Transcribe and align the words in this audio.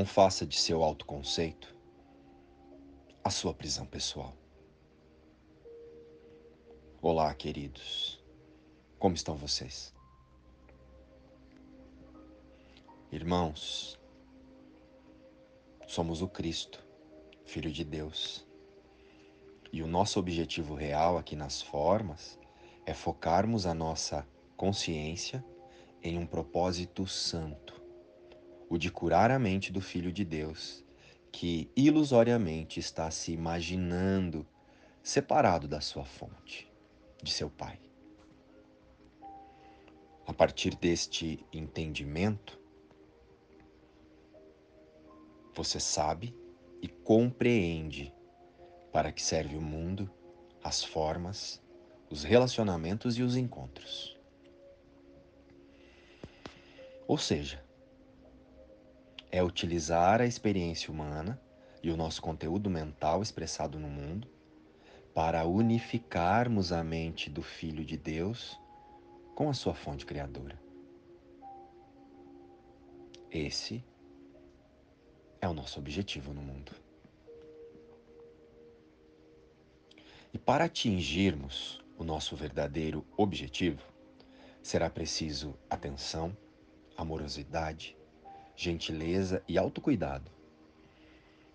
Não 0.00 0.06
faça 0.06 0.46
de 0.46 0.58
seu 0.58 0.82
autoconceito 0.82 1.76
a 3.22 3.28
sua 3.28 3.52
prisão 3.52 3.84
pessoal. 3.84 4.34
Olá, 7.02 7.34
queridos. 7.34 8.18
Como 8.98 9.14
estão 9.14 9.36
vocês? 9.36 9.94
Irmãos, 13.12 14.00
somos 15.86 16.22
o 16.22 16.28
Cristo, 16.28 16.82
Filho 17.44 17.70
de 17.70 17.84
Deus. 17.84 18.48
E 19.70 19.82
o 19.82 19.86
nosso 19.86 20.18
objetivo 20.18 20.74
real 20.74 21.18
aqui 21.18 21.36
nas 21.36 21.60
formas 21.60 22.38
é 22.86 22.94
focarmos 22.94 23.66
a 23.66 23.74
nossa 23.74 24.26
consciência 24.56 25.44
em 26.02 26.16
um 26.16 26.24
propósito 26.24 27.06
santo, 27.06 27.79
o 28.70 28.78
de 28.78 28.88
curar 28.88 29.32
a 29.32 29.38
mente 29.38 29.72
do 29.72 29.80
Filho 29.80 30.12
de 30.12 30.24
Deus, 30.24 30.84
que 31.32 31.68
ilusoriamente 31.74 32.78
está 32.78 33.10
se 33.10 33.32
imaginando 33.32 34.46
separado 35.02 35.66
da 35.66 35.80
sua 35.80 36.04
fonte 36.04 36.72
de 37.20 37.32
seu 37.32 37.50
Pai. 37.50 37.80
A 40.24 40.32
partir 40.32 40.76
deste 40.76 41.44
entendimento, 41.52 42.60
você 45.52 45.80
sabe 45.80 46.32
e 46.80 46.86
compreende 46.86 48.14
para 48.92 49.10
que 49.10 49.20
serve 49.20 49.56
o 49.56 49.60
mundo, 49.60 50.08
as 50.62 50.84
formas, 50.84 51.60
os 52.08 52.22
relacionamentos 52.22 53.18
e 53.18 53.22
os 53.22 53.36
encontros. 53.36 54.16
Ou 57.08 57.18
seja, 57.18 57.68
é 59.30 59.42
utilizar 59.42 60.20
a 60.20 60.26
experiência 60.26 60.90
humana 60.90 61.40
e 61.82 61.90
o 61.90 61.96
nosso 61.96 62.20
conteúdo 62.20 62.68
mental 62.68 63.22
expressado 63.22 63.78
no 63.78 63.88
mundo 63.88 64.28
para 65.14 65.44
unificarmos 65.44 66.72
a 66.72 66.82
mente 66.82 67.30
do 67.30 67.42
Filho 67.42 67.84
de 67.84 67.96
Deus 67.96 68.58
com 69.34 69.48
a 69.48 69.54
sua 69.54 69.74
fonte 69.74 70.04
criadora. 70.04 70.60
Esse 73.30 73.84
é 75.40 75.48
o 75.48 75.54
nosso 75.54 75.78
objetivo 75.78 76.32
no 76.34 76.42
mundo. 76.42 76.72
E 80.32 80.38
para 80.38 80.64
atingirmos 80.64 81.82
o 81.96 82.04
nosso 82.04 82.36
verdadeiro 82.36 83.04
objetivo, 83.16 83.82
será 84.62 84.88
preciso 84.90 85.56
atenção, 85.68 86.36
amorosidade, 86.96 87.96
gentileza 88.60 89.42
e 89.48 89.56
autocuidado 89.56 90.30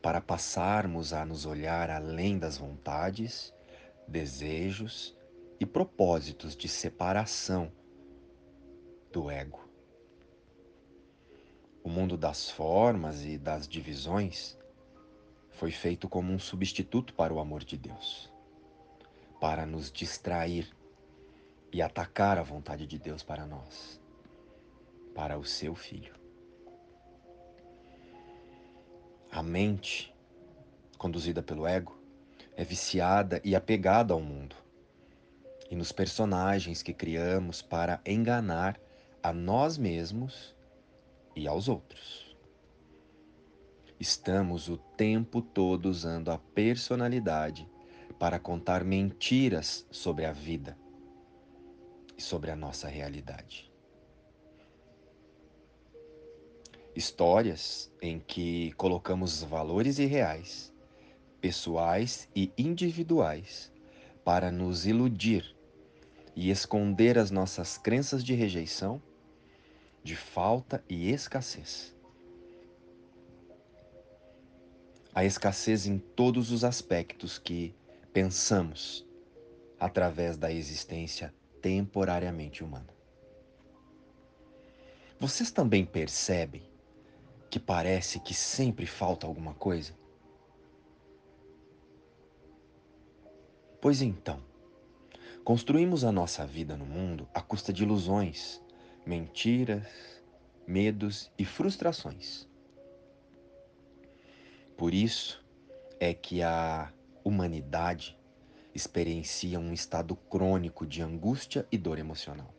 para 0.00 0.20
passarmos 0.20 1.12
a 1.12 1.24
nos 1.24 1.44
olhar 1.44 1.90
além 1.90 2.38
das 2.38 2.56
vontades, 2.56 3.52
desejos 4.06 5.16
e 5.58 5.66
propósitos 5.66 6.56
de 6.56 6.68
separação 6.68 7.72
do 9.10 9.28
ego. 9.28 9.68
O 11.82 11.88
mundo 11.88 12.16
das 12.16 12.48
formas 12.48 13.24
e 13.24 13.36
das 13.36 13.66
divisões 13.66 14.56
foi 15.50 15.72
feito 15.72 16.08
como 16.08 16.32
um 16.32 16.38
substituto 16.38 17.14
para 17.14 17.34
o 17.34 17.40
amor 17.40 17.64
de 17.64 17.76
Deus, 17.76 18.32
para 19.40 19.66
nos 19.66 19.90
distrair 19.90 20.72
e 21.72 21.82
atacar 21.82 22.38
a 22.38 22.44
vontade 22.44 22.86
de 22.86 22.96
Deus 22.96 23.24
para 23.24 23.44
nós, 23.44 24.00
para 25.12 25.36
o 25.36 25.44
seu 25.44 25.74
filho. 25.74 26.21
A 29.34 29.42
mente, 29.42 30.14
conduzida 30.98 31.42
pelo 31.42 31.66
ego, 31.66 31.98
é 32.54 32.62
viciada 32.62 33.40
e 33.42 33.56
apegada 33.56 34.12
ao 34.12 34.20
mundo 34.20 34.54
e 35.70 35.74
nos 35.74 35.90
personagens 35.90 36.82
que 36.82 36.92
criamos 36.92 37.62
para 37.62 37.98
enganar 38.04 38.78
a 39.22 39.32
nós 39.32 39.78
mesmos 39.78 40.54
e 41.34 41.48
aos 41.48 41.66
outros. 41.66 42.36
Estamos 43.98 44.68
o 44.68 44.76
tempo 44.76 45.40
todo 45.40 45.86
usando 45.86 46.30
a 46.30 46.36
personalidade 46.36 47.66
para 48.18 48.38
contar 48.38 48.84
mentiras 48.84 49.86
sobre 49.90 50.26
a 50.26 50.32
vida 50.32 50.76
e 52.18 52.20
sobre 52.20 52.50
a 52.50 52.56
nossa 52.56 52.86
realidade. 52.86 53.71
Histórias 56.94 57.90
em 58.02 58.20
que 58.20 58.72
colocamos 58.72 59.42
valores 59.42 59.98
irreais, 59.98 60.70
pessoais 61.40 62.28
e 62.36 62.52
individuais 62.56 63.72
para 64.22 64.52
nos 64.52 64.86
iludir 64.86 65.56
e 66.36 66.50
esconder 66.50 67.18
as 67.18 67.30
nossas 67.30 67.78
crenças 67.78 68.22
de 68.22 68.34
rejeição, 68.34 69.00
de 70.04 70.14
falta 70.14 70.84
e 70.86 71.10
escassez. 71.10 71.94
A 75.14 75.24
escassez 75.24 75.86
em 75.86 75.98
todos 75.98 76.50
os 76.50 76.62
aspectos 76.62 77.38
que 77.38 77.74
pensamos 78.12 79.06
através 79.80 80.36
da 80.36 80.52
existência 80.52 81.34
temporariamente 81.62 82.62
humana. 82.62 82.92
Vocês 85.18 85.50
também 85.50 85.86
percebem 85.86 86.71
que 87.52 87.60
parece 87.60 88.18
que 88.18 88.32
sempre 88.32 88.86
falta 88.86 89.26
alguma 89.26 89.52
coisa? 89.52 89.94
Pois 93.78 94.00
então, 94.00 94.42
construímos 95.44 96.02
a 96.02 96.10
nossa 96.10 96.46
vida 96.46 96.78
no 96.78 96.86
mundo 96.86 97.28
à 97.34 97.42
custa 97.42 97.70
de 97.70 97.82
ilusões, 97.82 98.62
mentiras, 99.04 99.86
medos 100.66 101.30
e 101.38 101.44
frustrações. 101.44 102.48
Por 104.74 104.94
isso 104.94 105.44
é 106.00 106.14
que 106.14 106.42
a 106.42 106.90
humanidade 107.22 108.18
experiencia 108.74 109.60
um 109.60 109.74
estado 109.74 110.16
crônico 110.16 110.86
de 110.86 111.02
angústia 111.02 111.68
e 111.70 111.76
dor 111.76 111.98
emocional. 111.98 112.54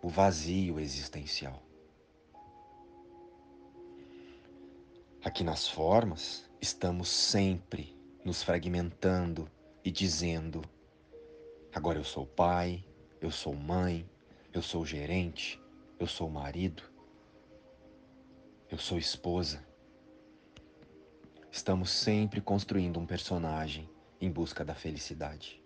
O 0.00 0.08
vazio 0.08 0.78
existencial. 0.78 1.65
Aqui 5.26 5.42
nas 5.42 5.66
formas, 5.66 6.48
estamos 6.60 7.08
sempre 7.08 7.98
nos 8.24 8.44
fragmentando 8.44 9.50
e 9.84 9.90
dizendo: 9.90 10.62
agora 11.74 11.98
eu 11.98 12.04
sou 12.04 12.24
pai, 12.24 12.84
eu 13.20 13.32
sou 13.32 13.52
mãe, 13.52 14.08
eu 14.52 14.62
sou 14.62 14.86
gerente, 14.86 15.60
eu 15.98 16.06
sou 16.06 16.30
marido, 16.30 16.84
eu 18.70 18.78
sou 18.78 18.98
esposa. 18.98 19.66
Estamos 21.50 21.90
sempre 21.90 22.40
construindo 22.40 23.00
um 23.00 23.04
personagem 23.04 23.90
em 24.20 24.30
busca 24.30 24.64
da 24.64 24.76
felicidade. 24.76 25.60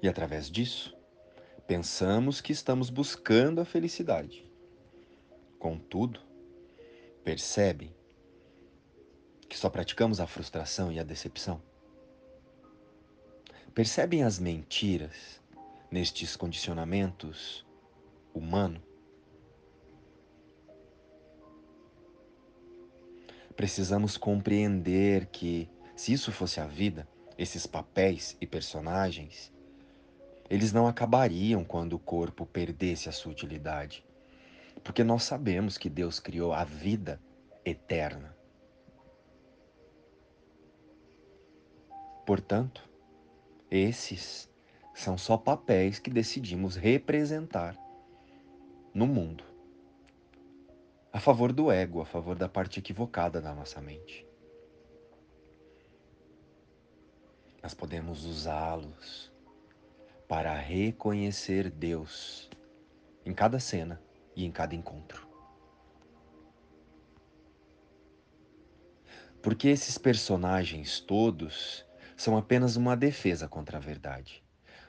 E 0.00 0.08
através 0.08 0.48
disso, 0.48 0.96
pensamos 1.66 2.40
que 2.40 2.52
estamos 2.52 2.90
buscando 2.90 3.60
a 3.60 3.64
felicidade. 3.64 4.48
Contudo, 5.58 6.29
percebem 7.24 7.94
que 9.48 9.56
só 9.56 9.68
praticamos 9.68 10.20
a 10.20 10.26
frustração 10.26 10.90
e 10.92 10.98
a 10.98 11.04
decepção? 11.04 11.60
Percebem 13.74 14.22
as 14.24 14.38
mentiras 14.38 15.40
nestes 15.90 16.36
condicionamentos 16.36 17.66
humanos? 18.34 18.82
Precisamos 23.54 24.16
compreender 24.16 25.26
que, 25.26 25.68
se 25.94 26.12
isso 26.12 26.32
fosse 26.32 26.60
a 26.60 26.66
vida, 26.66 27.06
esses 27.36 27.66
papéis 27.66 28.36
e 28.40 28.46
personagens, 28.46 29.52
eles 30.48 30.72
não 30.72 30.86
acabariam 30.86 31.62
quando 31.62 31.92
o 31.92 31.98
corpo 31.98 32.46
perdesse 32.46 33.08
a 33.08 33.12
sua 33.12 33.32
utilidade 33.32 34.04
porque 34.82 35.04
nós 35.04 35.24
sabemos 35.24 35.76
que 35.76 35.90
Deus 35.90 36.18
criou 36.18 36.52
a 36.52 36.64
vida 36.64 37.20
eterna. 37.64 38.36
Portanto, 42.26 42.88
esses 43.70 44.48
são 44.94 45.18
só 45.18 45.36
papéis 45.36 45.98
que 45.98 46.10
decidimos 46.10 46.76
representar 46.76 47.76
no 48.94 49.06
mundo, 49.06 49.44
a 51.12 51.20
favor 51.20 51.52
do 51.52 51.70
ego, 51.70 52.00
a 52.00 52.06
favor 52.06 52.36
da 52.36 52.48
parte 52.48 52.78
equivocada 52.78 53.40
da 53.40 53.54
nossa 53.54 53.80
mente. 53.80 54.26
Nós 57.62 57.74
podemos 57.74 58.24
usá-los 58.24 59.30
para 60.28 60.54
reconhecer 60.54 61.68
Deus 61.68 62.48
em 63.24 63.34
cada 63.34 63.58
cena 63.58 64.00
e 64.40 64.44
em 64.44 64.50
cada 64.50 64.74
encontro. 64.74 65.28
Porque 69.42 69.68
esses 69.68 69.96
personagens 69.96 71.00
todos 71.00 71.84
são 72.16 72.36
apenas 72.36 72.76
uma 72.76 72.96
defesa 72.96 73.48
contra 73.48 73.78
a 73.78 73.80
verdade, 73.80 74.42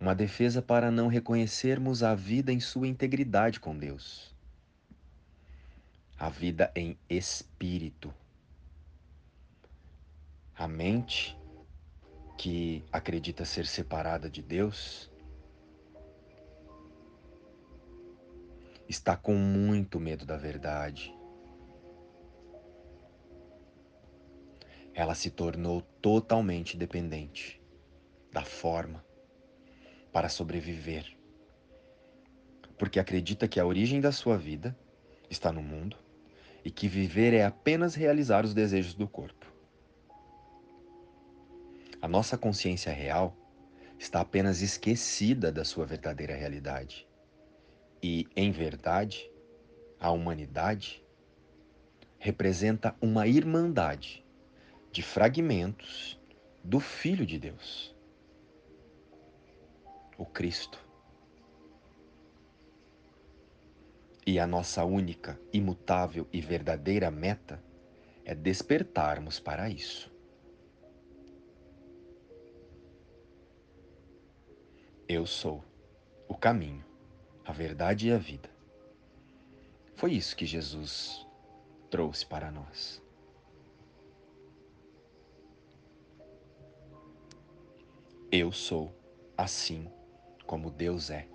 uma 0.00 0.14
defesa 0.14 0.60
para 0.60 0.90
não 0.90 1.06
reconhecermos 1.06 2.02
a 2.02 2.14
vida 2.14 2.52
em 2.52 2.58
sua 2.58 2.88
integridade 2.88 3.60
com 3.60 3.76
Deus. 3.76 4.34
A 6.18 6.28
vida 6.28 6.72
em 6.74 6.98
espírito. 7.08 8.12
A 10.56 10.68
mente 10.68 11.36
que 12.36 12.84
acredita 12.92 13.44
ser 13.44 13.66
separada 13.66 14.28
de 14.28 14.42
Deus 14.42 15.11
está 18.92 19.16
com 19.16 19.34
muito 19.34 19.98
medo 19.98 20.26
da 20.26 20.36
verdade. 20.36 21.14
Ela 24.94 25.14
se 25.14 25.30
tornou 25.30 25.80
totalmente 26.02 26.76
dependente 26.76 27.58
da 28.30 28.44
forma 28.44 29.02
para 30.12 30.28
sobreviver. 30.28 31.16
Porque 32.76 33.00
acredita 33.00 33.48
que 33.48 33.58
a 33.58 33.64
origem 33.64 33.98
da 33.98 34.12
sua 34.12 34.36
vida 34.36 34.76
está 35.30 35.50
no 35.50 35.62
mundo 35.62 35.96
e 36.62 36.70
que 36.70 36.86
viver 36.86 37.32
é 37.32 37.46
apenas 37.46 37.94
realizar 37.94 38.44
os 38.44 38.52
desejos 38.52 38.92
do 38.92 39.08
corpo. 39.08 39.50
A 42.02 42.06
nossa 42.06 42.36
consciência 42.36 42.92
real 42.92 43.34
está 43.98 44.20
apenas 44.20 44.60
esquecida 44.60 45.50
da 45.50 45.64
sua 45.64 45.86
verdadeira 45.86 46.34
realidade. 46.34 47.08
E, 48.02 48.26
em 48.34 48.50
verdade, 48.50 49.30
a 50.00 50.10
humanidade 50.10 51.04
representa 52.18 52.96
uma 53.00 53.28
irmandade 53.28 54.24
de 54.90 55.02
fragmentos 55.02 56.20
do 56.64 56.80
Filho 56.80 57.24
de 57.24 57.38
Deus, 57.38 57.94
o 60.18 60.26
Cristo. 60.26 60.84
E 64.26 64.38
a 64.40 64.46
nossa 64.48 64.84
única, 64.84 65.40
imutável 65.52 66.26
e 66.32 66.40
verdadeira 66.40 67.08
meta 67.08 67.62
é 68.24 68.34
despertarmos 68.34 69.38
para 69.38 69.68
isso. 69.68 70.12
Eu 75.08 75.24
sou 75.24 75.64
o 76.28 76.34
caminho 76.36 76.91
a 77.44 77.52
verdade 77.52 78.08
e 78.08 78.12
a 78.12 78.18
vida. 78.18 78.50
Foi 79.94 80.12
isso 80.12 80.36
que 80.36 80.46
Jesus 80.46 81.26
trouxe 81.90 82.24
para 82.24 82.50
nós. 82.50 83.02
Eu 88.30 88.50
sou 88.50 88.92
assim 89.36 89.90
como 90.46 90.70
Deus 90.70 91.10
é. 91.10 91.28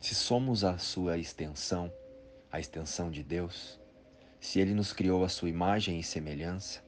Se 0.00 0.14
somos 0.14 0.62
a 0.62 0.78
sua 0.78 1.18
extensão, 1.18 1.92
a 2.52 2.60
extensão 2.60 3.10
de 3.10 3.24
Deus, 3.24 3.80
se 4.38 4.60
Ele 4.60 4.72
nos 4.72 4.92
criou 4.92 5.24
a 5.24 5.28
sua 5.28 5.48
imagem 5.48 5.98
e 5.98 6.04
semelhança, 6.04 6.85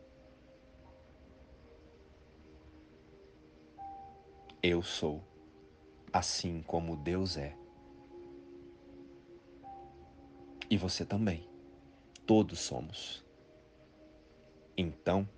Eu 4.62 4.82
sou, 4.82 5.22
assim 6.12 6.62
como 6.62 6.96
Deus 6.96 7.36
é. 7.36 7.56
E 10.68 10.76
você 10.76 11.04
também. 11.04 11.48
Todos 12.26 12.58
somos. 12.58 13.24
Então, 14.76 15.28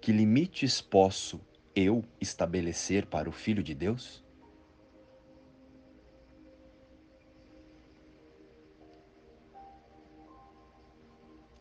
que 0.00 0.12
limites 0.12 0.80
posso 0.80 1.40
eu 1.74 2.04
estabelecer 2.20 3.06
para 3.06 3.28
o 3.28 3.32
Filho 3.32 3.62
de 3.62 3.74
Deus? 3.74 4.24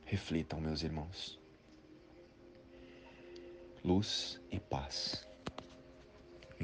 Reflitam, 0.05 0.61
meus 0.61 0.83
irmãos. 0.83 1.39
Luz 3.83 4.39
e 4.51 4.59
paz. 4.59 5.24